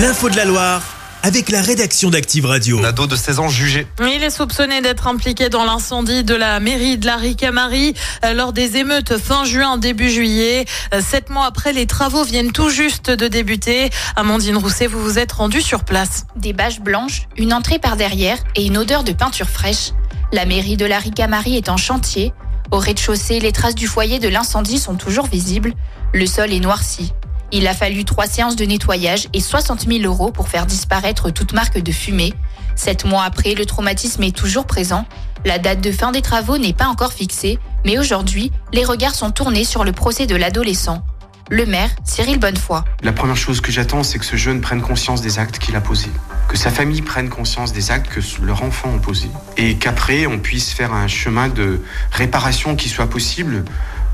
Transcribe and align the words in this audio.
L'info 0.00 0.30
de 0.30 0.36
la 0.36 0.46
Loire 0.46 0.82
avec 1.22 1.50
la 1.50 1.60
rédaction 1.60 2.08
d'Active 2.08 2.46
Radio. 2.46 2.78
Un 2.78 2.84
ado 2.84 3.06
de 3.06 3.16
16 3.16 3.38
ans 3.38 3.48
jugé. 3.50 3.86
Il 4.00 4.22
est 4.22 4.30
soupçonné 4.30 4.80
d'être 4.80 5.06
impliqué 5.06 5.50
dans 5.50 5.64
l'incendie 5.64 6.24
de 6.24 6.34
la 6.34 6.58
mairie 6.58 6.96
de 6.96 7.04
la 7.04 7.16
Ricamari 7.16 7.92
euh, 8.24 8.32
lors 8.32 8.54
des 8.54 8.78
émeutes 8.78 9.18
fin 9.18 9.44
juin, 9.44 9.76
début 9.76 10.08
juillet. 10.08 10.64
Euh, 10.94 11.02
Sept 11.02 11.28
mois 11.28 11.44
après, 11.44 11.74
les 11.74 11.84
travaux 11.84 12.24
viennent 12.24 12.52
tout 12.52 12.70
juste 12.70 13.10
de 13.10 13.28
débuter. 13.28 13.90
Amandine 14.16 14.56
Rousset, 14.56 14.86
vous 14.86 15.02
vous 15.02 15.18
êtes 15.18 15.32
rendue 15.32 15.60
sur 15.60 15.84
place. 15.84 16.24
Des 16.34 16.54
bâches 16.54 16.80
blanches, 16.80 17.26
une 17.36 17.52
entrée 17.52 17.78
par 17.78 17.96
derrière 17.96 18.38
et 18.56 18.64
une 18.64 18.78
odeur 18.78 19.04
de 19.04 19.12
peinture 19.12 19.50
fraîche. 19.50 19.90
La 20.32 20.46
mairie 20.46 20.78
de 20.78 20.86
la 20.86 20.98
Ricamari 20.98 21.58
est 21.58 21.68
en 21.68 21.76
chantier. 21.76 22.32
Au 22.70 22.78
rez-de-chaussée, 22.78 23.38
les 23.38 23.52
traces 23.52 23.74
du 23.74 23.86
foyer 23.86 24.18
de 24.18 24.28
l'incendie 24.28 24.78
sont 24.78 24.94
toujours 24.94 25.26
visibles. 25.26 25.74
Le 26.14 26.24
sol 26.24 26.54
est 26.54 26.60
noirci. 26.60 27.12
Il 27.52 27.66
a 27.66 27.74
fallu 27.74 28.04
trois 28.04 28.26
séances 28.26 28.54
de 28.54 28.64
nettoyage 28.64 29.26
et 29.32 29.40
60 29.40 29.88
000 29.88 30.04
euros 30.04 30.30
pour 30.30 30.48
faire 30.48 30.66
disparaître 30.66 31.30
toute 31.30 31.52
marque 31.52 31.78
de 31.78 31.90
fumée. 31.90 32.32
Sept 32.76 33.04
mois 33.04 33.24
après, 33.24 33.54
le 33.54 33.66
traumatisme 33.66 34.22
est 34.22 34.36
toujours 34.36 34.66
présent. 34.66 35.04
La 35.44 35.58
date 35.58 35.80
de 35.80 35.90
fin 35.90 36.12
des 36.12 36.22
travaux 36.22 36.58
n'est 36.58 36.72
pas 36.72 36.86
encore 36.86 37.12
fixée, 37.12 37.58
mais 37.84 37.98
aujourd'hui, 37.98 38.52
les 38.72 38.84
regards 38.84 39.16
sont 39.16 39.32
tournés 39.32 39.64
sur 39.64 39.84
le 39.84 39.90
procès 39.90 40.26
de 40.26 40.36
l'adolescent. 40.36 41.02
Le 41.50 41.66
maire, 41.66 41.90
Cyril 42.04 42.38
Bonnefoy. 42.38 42.84
La 43.02 43.12
première 43.12 43.36
chose 43.36 43.60
que 43.60 43.72
j'attends, 43.72 44.04
c'est 44.04 44.20
que 44.20 44.24
ce 44.24 44.36
jeune 44.36 44.60
prenne 44.60 44.80
conscience 44.80 45.20
des 45.20 45.40
actes 45.40 45.58
qu'il 45.58 45.74
a 45.74 45.80
posés, 45.80 46.12
que 46.46 46.56
sa 46.56 46.70
famille 46.70 47.02
prenne 47.02 47.28
conscience 47.28 47.72
des 47.72 47.90
actes 47.90 48.08
que 48.08 48.20
leur 48.44 48.62
enfant 48.62 48.94
a 48.94 48.98
posés, 49.00 49.30
et 49.56 49.74
qu'après, 49.74 50.26
on 50.26 50.38
puisse 50.38 50.72
faire 50.72 50.92
un 50.92 51.08
chemin 51.08 51.48
de 51.48 51.82
réparation 52.12 52.76
qui 52.76 52.88
soit 52.88 53.10
possible, 53.10 53.64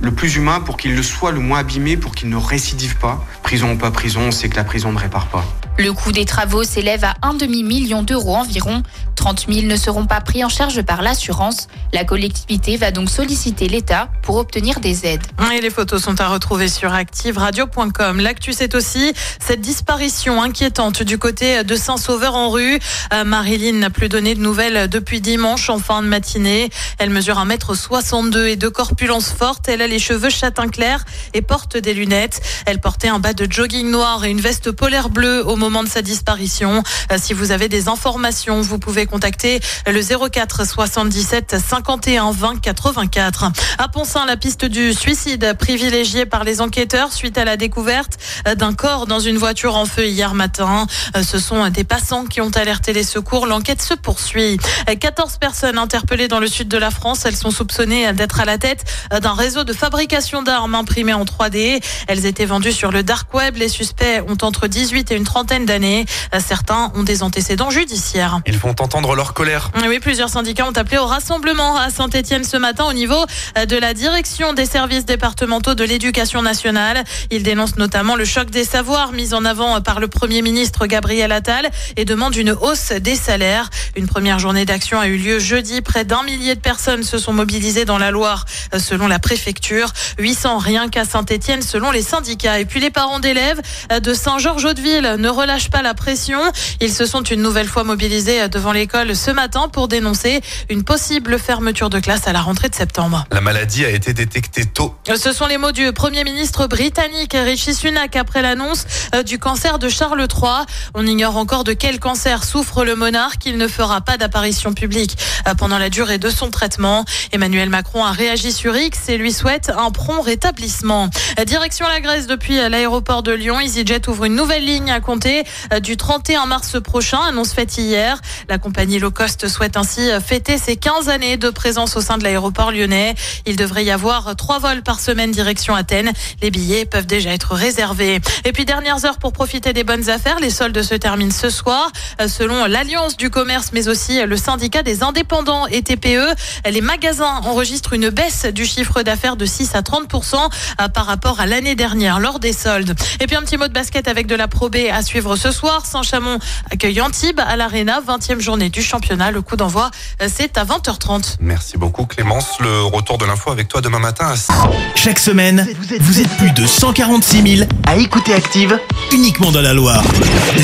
le 0.00 0.10
plus 0.10 0.36
humain 0.36 0.60
pour 0.60 0.76
qu'il 0.76 0.94
le 0.94 1.02
soit 1.02 1.32
le 1.32 1.40
moins 1.40 1.60
abîmé, 1.60 1.96
pour 1.96 2.14
qu'il 2.14 2.28
ne 2.28 2.36
récidive 2.36 2.96
pas. 2.96 3.24
Prison 3.42 3.72
ou 3.72 3.76
pas 3.76 3.90
prison, 3.90 4.22
on 4.28 4.30
sait 4.30 4.48
que 4.48 4.56
la 4.56 4.64
prison 4.64 4.92
ne 4.92 4.98
répare 4.98 5.26
pas. 5.26 5.44
Le 5.78 5.92
coût 5.92 6.10
des 6.10 6.24
travaux 6.24 6.64
s'élève 6.64 7.04
à 7.04 7.14
un 7.20 7.34
demi-million 7.34 8.02
d'euros 8.02 8.36
environ. 8.36 8.82
30 9.14 9.46
000 9.50 9.66
ne 9.66 9.76
seront 9.76 10.06
pas 10.06 10.22
pris 10.22 10.42
en 10.42 10.48
charge 10.48 10.80
par 10.82 11.02
l'assurance. 11.02 11.68
La 11.92 12.04
collectivité 12.04 12.78
va 12.78 12.90
donc 12.90 13.10
solliciter 13.10 13.68
l'État 13.68 14.08
pour 14.22 14.36
obtenir 14.36 14.80
des 14.80 15.04
aides. 15.04 15.22
Et 15.54 15.60
les 15.60 15.68
photos 15.68 16.02
sont 16.02 16.18
à 16.20 16.28
retrouver 16.28 16.68
sur 16.68 16.94
activeradio.com. 16.94 18.20
L'actu, 18.20 18.54
c'est 18.54 18.74
aussi 18.74 19.12
cette 19.38 19.60
disparition 19.60 20.42
inquiétante 20.42 21.02
du 21.02 21.18
côté 21.18 21.62
de 21.62 21.76
Saint-Sauveur-en-Rue. 21.76 22.78
Euh, 23.12 23.24
Marilyn 23.24 23.78
n'a 23.78 23.90
plus 23.90 24.08
donné 24.08 24.34
de 24.34 24.40
nouvelles 24.40 24.88
depuis 24.88 25.20
dimanche 25.20 25.68
en 25.68 25.78
fin 25.78 26.02
de 26.02 26.08
matinée. 26.08 26.70
Elle 26.98 27.10
mesure 27.10 27.36
1m62 27.36 28.46
et 28.46 28.56
de 28.56 28.68
corpulence 28.68 29.30
forte. 29.30 29.68
Elle 29.68 29.82
a 29.82 29.86
les 29.86 29.98
cheveux 29.98 30.30
châtain 30.30 30.68
clair 30.68 31.04
et 31.34 31.42
porte 31.42 31.76
des 31.76 31.92
lunettes. 31.92 32.40
Elle 32.64 32.80
portait 32.80 33.08
un 33.08 33.18
bas 33.18 33.34
de 33.34 33.50
jogging 33.50 33.90
noir 33.90 34.24
et 34.24 34.30
une 34.30 34.40
veste 34.40 34.70
polaire 34.70 35.10
bleue 35.10 35.46
au 35.46 35.56
moment 35.56 35.65
de 35.66 35.88
sa 35.88 36.00
disparition. 36.02 36.82
Euh, 37.10 37.16
Si 37.20 37.32
vous 37.32 37.50
avez 37.50 37.68
des 37.68 37.88
informations, 37.88 38.60
vous 38.60 38.78
pouvez 38.78 39.04
contacter 39.06 39.60
le 39.86 40.00
04 40.00 40.64
77 40.66 41.56
51 41.58 42.30
20 42.30 42.60
84. 42.60 43.50
À 43.78 43.88
Pont-Saint, 43.88 44.26
la 44.26 44.36
piste 44.36 44.64
du 44.64 44.94
suicide 44.94 45.54
privilégiée 45.58 46.24
par 46.24 46.44
les 46.44 46.60
enquêteurs 46.60 47.12
suite 47.12 47.36
à 47.36 47.44
la 47.44 47.56
découverte 47.56 48.18
d'un 48.56 48.74
corps 48.74 49.06
dans 49.06 49.18
une 49.18 49.38
voiture 49.38 49.74
en 49.76 49.86
feu 49.86 50.06
hier 50.06 50.34
matin. 50.34 50.86
Euh, 51.16 51.22
Ce 51.22 51.38
sont 51.40 51.68
des 51.68 51.84
passants 51.84 52.26
qui 52.26 52.40
ont 52.40 52.50
alerté 52.50 52.92
les 52.92 53.02
secours. 53.02 53.46
L'enquête 53.46 53.82
se 53.82 53.94
poursuit. 53.94 54.58
14 55.00 55.38
personnes 55.38 55.78
interpellées 55.78 56.28
dans 56.28 56.40
le 56.40 56.46
sud 56.46 56.68
de 56.68 56.78
la 56.78 56.90
France. 56.90 57.24
Elles 57.24 57.36
sont 57.36 57.50
soupçonnées 57.50 58.12
d'être 58.12 58.38
à 58.40 58.44
la 58.44 58.58
tête 58.58 58.84
d'un 59.20 59.34
réseau 59.34 59.64
de 59.64 59.72
fabrication 59.72 60.42
d'armes 60.42 60.76
imprimées 60.76 61.14
en 61.14 61.24
3D. 61.24 61.82
Elles 62.06 62.24
étaient 62.26 62.44
vendues 62.44 62.72
sur 62.72 62.92
le 62.92 63.02
dark 63.02 63.32
web. 63.34 63.56
Les 63.56 63.68
suspects 63.68 64.22
ont 64.28 64.36
entre 64.42 64.68
18 64.68 65.10
et 65.10 65.16
une 65.16 65.24
trentaine 65.24 65.55
d'années. 65.64 66.04
Euh, 66.34 66.40
Certains 66.44 66.92
ont 66.94 67.02
des 67.02 67.22
antécédents 67.22 67.70
judiciaires. 67.70 68.40
Ils 68.46 68.58
vont 68.58 68.74
entendre 68.80 69.14
leur 69.14 69.32
colère. 69.32 69.70
Oui, 69.88 69.98
plusieurs 70.00 70.28
syndicats 70.28 70.66
ont 70.66 70.72
appelé 70.72 70.98
au 70.98 71.06
rassemblement 71.06 71.76
à 71.76 71.90
Saint-Etienne 71.90 72.44
ce 72.44 72.56
matin 72.56 72.84
au 72.84 72.92
niveau 72.92 73.24
euh, 73.56 73.66
de 73.66 73.76
la 73.76 73.94
direction 73.94 74.52
des 74.52 74.66
services 74.66 75.06
départementaux 75.06 75.74
de 75.74 75.84
l'éducation 75.84 76.42
nationale. 76.42 77.02
Ils 77.30 77.42
dénoncent 77.42 77.76
notamment 77.76 78.16
le 78.16 78.24
choc 78.24 78.50
des 78.50 78.64
savoirs 78.64 79.12
mis 79.12 79.32
en 79.32 79.44
avant 79.44 79.80
par 79.80 80.00
le 80.00 80.08
Premier 80.08 80.42
ministre 80.42 80.86
Gabriel 80.86 81.32
Attal 81.32 81.70
et 81.96 82.04
demandent 82.04 82.36
une 82.36 82.50
hausse 82.50 82.92
des 82.92 83.14
salaires. 83.16 83.70
Une 83.96 84.06
première 84.06 84.38
journée 84.38 84.64
d'action 84.64 85.00
a 85.00 85.06
eu 85.06 85.16
lieu 85.16 85.38
jeudi. 85.38 85.80
Près 85.80 86.04
d'un 86.04 86.22
millier 86.24 86.54
de 86.54 86.60
personnes 86.60 87.02
se 87.02 87.18
sont 87.18 87.32
mobilisées 87.32 87.84
dans 87.84 87.98
la 87.98 88.10
Loire 88.10 88.44
euh, 88.74 88.78
selon 88.78 89.06
la 89.06 89.18
préfecture. 89.18 89.92
800 90.18 90.58
rien 90.58 90.88
qu'à 90.88 91.04
Saint-Etienne 91.04 91.62
selon 91.62 91.90
les 91.90 92.02
syndicats. 92.02 92.58
Et 92.58 92.64
puis 92.64 92.80
les 92.80 92.90
parents 92.90 93.20
d'élèves 93.20 93.60
euh, 93.92 94.00
de 94.00 94.14
Saint-Georges-Hauteville 94.14 95.16
ne 95.18 95.28
relâchent 95.46 95.70
pas 95.70 95.82
la 95.82 95.94
pression. 95.94 96.40
Ils 96.80 96.92
se 96.92 97.06
sont 97.06 97.22
une 97.22 97.40
nouvelle 97.40 97.68
fois 97.68 97.84
mobilisés 97.84 98.48
devant 98.48 98.72
l'école 98.72 99.14
ce 99.14 99.30
matin 99.30 99.68
pour 99.68 99.86
dénoncer 99.86 100.40
une 100.68 100.82
possible 100.82 101.38
fermeture 101.38 101.88
de 101.88 102.00
classe 102.00 102.26
à 102.26 102.32
la 102.32 102.40
rentrée 102.40 102.68
de 102.68 102.74
septembre. 102.74 103.24
La 103.30 103.40
maladie 103.40 103.84
a 103.84 103.90
été 103.90 104.12
détectée 104.12 104.64
tôt. 104.64 104.96
Ce 105.14 105.32
sont 105.32 105.46
les 105.46 105.56
mots 105.56 105.70
du 105.70 105.92
Premier 105.92 106.24
ministre 106.24 106.66
britannique 106.66 107.36
Rishi 107.36 107.74
Sunak 107.74 108.16
après 108.16 108.42
l'annonce 108.42 108.86
euh, 109.14 109.22
du 109.22 109.38
cancer 109.38 109.78
de 109.78 109.88
Charles 109.88 110.20
III. 110.20 110.66
On 110.94 111.06
ignore 111.06 111.36
encore 111.36 111.62
de 111.62 111.74
quel 111.74 112.00
cancer 112.00 112.42
souffre 112.42 112.84
le 112.84 112.96
monarque. 112.96 113.46
Il 113.46 113.56
ne 113.56 113.68
fera 113.68 114.00
pas 114.00 114.16
d'apparition 114.16 114.74
publique 114.74 115.16
euh, 115.46 115.54
pendant 115.54 115.78
la 115.78 115.90
durée 115.90 116.18
de 116.18 116.28
son 116.28 116.50
traitement. 116.50 117.04
Emmanuel 117.30 117.70
Macron 117.70 118.04
a 118.04 118.10
réagi 118.10 118.50
sur 118.50 118.76
X 118.76 119.08
et 119.10 119.16
lui 119.16 119.32
souhaite 119.32 119.70
un 119.70 119.92
prompt 119.92 120.22
rétablissement. 120.22 121.08
Euh, 121.38 121.44
Direction 121.44 121.86
la 121.86 122.00
Grèce 122.00 122.26
depuis 122.26 122.56
l'aéroport 122.56 123.22
de 123.22 123.30
Lyon. 123.30 123.60
EasyJet 123.60 124.08
ouvre 124.08 124.24
une 124.24 124.34
nouvelle 124.34 124.64
ligne 124.64 124.90
à 124.90 124.98
compter 124.98 125.35
euh, 125.72 125.80
du 125.80 125.96
31 125.96 126.46
mars 126.46 126.80
prochain, 126.80 127.18
annonce 127.18 127.52
faite 127.52 127.76
hier. 127.78 128.20
La 128.48 128.58
compagnie 128.58 128.98
low 128.98 129.10
cost 129.10 129.48
souhaite 129.48 129.76
ainsi 129.76 130.10
euh, 130.10 130.20
fêter 130.20 130.58
ses 130.58 130.76
15 130.76 131.08
années 131.08 131.36
de 131.36 131.50
présence 131.50 131.96
au 131.96 132.00
sein 132.00 132.18
de 132.18 132.24
l'aéroport 132.24 132.72
lyonnais. 132.72 133.14
Il 133.46 133.56
devrait 133.56 133.84
y 133.84 133.90
avoir 133.90 134.36
trois 134.36 134.58
vols 134.58 134.82
par 134.82 135.00
semaine 135.00 135.30
direction 135.30 135.74
Athènes. 135.74 136.12
Les 136.42 136.50
billets 136.50 136.84
peuvent 136.84 137.06
déjà 137.06 137.32
être 137.32 137.54
réservés. 137.54 138.20
Et 138.44 138.52
puis 138.52 138.64
dernières 138.64 139.04
heures 139.04 139.18
pour 139.18 139.32
profiter 139.32 139.72
des 139.72 139.84
bonnes 139.84 140.08
affaires. 140.10 140.38
Les 140.40 140.50
soldes 140.50 140.82
se 140.82 140.94
terminent 140.94 141.32
ce 141.32 141.50
soir. 141.50 141.90
Euh, 142.20 142.28
Selon 142.28 142.66
l'Alliance 142.66 143.16
du 143.16 143.30
commerce, 143.30 143.70
mais 143.72 143.88
aussi 143.88 144.20
le 144.20 144.36
syndicat 144.36 144.82
des 144.82 145.02
indépendants 145.02 145.66
et 145.66 145.82
TPE, 145.82 146.34
les 146.70 146.80
magasins 146.82 147.40
enregistrent 147.44 147.94
une 147.94 148.10
baisse 148.10 148.44
du 148.44 148.66
chiffre 148.66 149.02
d'affaires 149.02 149.36
de 149.36 149.46
6 149.46 149.74
à 149.74 149.82
30 149.82 150.12
euh, 150.14 150.88
par 150.88 151.06
rapport 151.06 151.40
à 151.40 151.46
l'année 151.46 151.74
dernière 151.74 152.20
lors 152.20 152.38
des 152.38 152.52
soldes. 152.52 152.94
Et 153.20 153.26
puis 153.26 153.36
un 153.36 153.42
petit 153.42 153.56
mot 153.56 153.68
de 153.68 153.72
basket 153.72 154.08
avec 154.08 154.26
de 154.26 154.34
la 154.34 154.48
Pro 154.48 154.68
B 154.68 154.76
à 154.92 155.02
suivre 155.02 155.15
ce 155.36 155.50
soir. 155.50 155.84
Saint-Chamond 155.86 156.38
accueille 156.70 157.00
Antibes 157.00 157.40
à 157.40 157.56
l'Arena, 157.56 158.00
20e 158.06 158.40
journée 158.40 158.68
du 158.68 158.82
championnat. 158.82 159.30
Le 159.30 159.40
coup 159.40 159.56
d'envoi, 159.56 159.90
euh, 160.22 160.28
c'est 160.32 160.58
à 160.58 160.64
20h30. 160.64 161.36
Merci 161.40 161.78
beaucoup 161.78 162.04
Clémence. 162.06 162.58
Le 162.60 162.82
retour 162.82 163.18
de 163.18 163.24
l'info 163.24 163.50
avec 163.50 163.68
toi 163.68 163.80
demain 163.80 163.98
matin 163.98 164.26
à 164.28 164.36
6. 164.36 164.52
Chaque 164.94 165.18
semaine, 165.18 165.66
vous 166.00 166.20
êtes 166.20 166.36
plus 166.36 166.52
de 166.52 166.66
146 166.66 167.56
000 167.56 167.68
à 167.86 167.96
écouter 167.96 168.34
Active 168.34 168.78
uniquement 169.12 169.50
dans 169.50 169.62
la 169.62 169.72
Loire. 169.72 170.04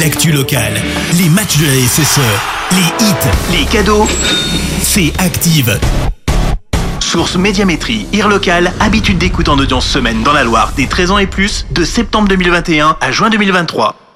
L'actu 0.00 0.32
locale, 0.32 0.74
les 1.14 1.28
matchs 1.28 1.58
de 1.58 1.66
la 1.66 1.86
SSE, 1.86 2.20
les 2.72 3.06
hits, 3.06 3.58
les 3.58 3.64
cadeaux, 3.66 4.08
c'est 4.82 5.12
Active. 5.18 5.78
Source 7.00 7.36
Médiamétrie, 7.36 8.06
IR 8.12 8.28
local, 8.28 8.72
habitude 8.80 9.18
d'écoute 9.18 9.48
en 9.48 9.58
audience 9.58 9.86
semaine 9.86 10.22
dans 10.22 10.32
la 10.32 10.44
Loire 10.44 10.72
des 10.76 10.86
13 10.86 11.10
ans 11.12 11.18
et 11.18 11.26
plus, 11.26 11.66
de 11.70 11.84
septembre 11.84 12.28
2021 12.28 12.96
à 13.00 13.10
juin 13.10 13.30
2023. 13.30 14.09